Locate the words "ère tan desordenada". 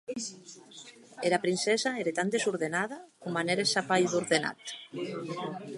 2.03-2.97